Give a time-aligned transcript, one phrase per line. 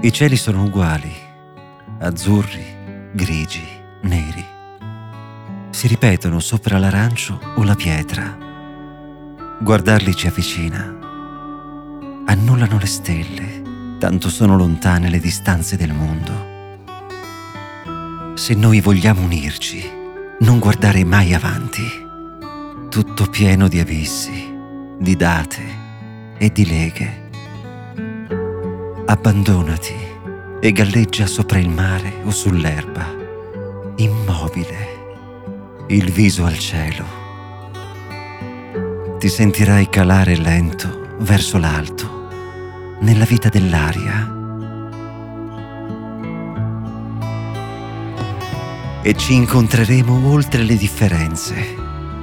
[0.00, 1.12] I cieli sono uguali,
[1.98, 2.64] azzurri,
[3.12, 3.66] grigi,
[4.02, 4.44] neri.
[5.70, 8.38] Si ripetono sopra l'arancio o la pietra.
[9.60, 10.96] Guardarli ci avvicina.
[12.26, 16.46] Annullano le stelle, tanto sono lontane le distanze del mondo.
[18.36, 19.82] Se noi vogliamo unirci,
[20.38, 21.82] non guardare mai avanti.
[22.88, 24.48] Tutto pieno di abissi,
[24.96, 25.62] di date
[26.38, 27.26] e di leghe
[29.10, 29.94] abbandonati
[30.60, 33.06] e galleggia sopra il mare o sull'erba,
[33.96, 37.06] immobile, il viso al cielo.
[39.18, 42.28] Ti sentirai calare lento verso l'alto,
[43.00, 44.36] nella vita dell'aria.
[49.02, 51.54] E ci incontreremo oltre le differenze,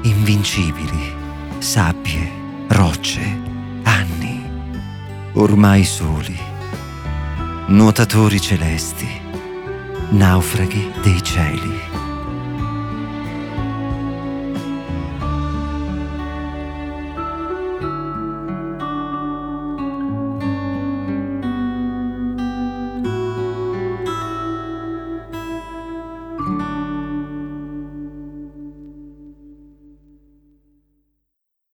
[0.03, 1.13] invincibili,
[1.58, 2.30] sabbie,
[2.67, 3.22] rocce,
[3.81, 4.44] anni,
[5.33, 6.53] ormai soli
[7.68, 9.08] nuotatori celesti,
[10.12, 12.05] naufraghi dei cieli.